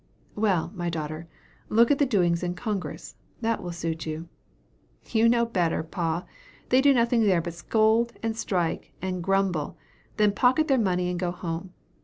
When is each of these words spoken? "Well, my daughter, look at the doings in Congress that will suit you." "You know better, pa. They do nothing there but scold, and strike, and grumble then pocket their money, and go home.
"Well, 0.35 0.71
my 0.73 0.89
daughter, 0.89 1.27
look 1.69 1.91
at 1.91 1.99
the 1.99 2.07
doings 2.07 2.41
in 2.41 2.55
Congress 2.55 3.17
that 3.41 3.61
will 3.61 3.71
suit 3.71 4.07
you." 4.07 4.29
"You 5.11 5.29
know 5.29 5.45
better, 5.45 5.83
pa. 5.83 6.25
They 6.69 6.81
do 6.81 6.91
nothing 6.91 7.21
there 7.23 7.39
but 7.39 7.53
scold, 7.53 8.13
and 8.23 8.35
strike, 8.35 8.93
and 8.99 9.21
grumble 9.21 9.77
then 10.17 10.31
pocket 10.31 10.67
their 10.67 10.79
money, 10.79 11.07
and 11.11 11.19
go 11.19 11.29
home. 11.29 11.73